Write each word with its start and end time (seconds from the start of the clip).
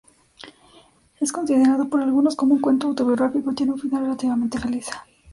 Es 1.19 1.31
considerado 1.31 1.87
por 1.87 2.01
algunos 2.01 2.35
como 2.35 2.55
un 2.55 2.59
cuento 2.59 2.87
autobiográfico 2.87 3.51
y 3.51 3.53
tiene 3.53 3.73
un 3.73 3.79
final 3.79 4.01
relativamente 4.05 4.57
feliz. 4.57 4.87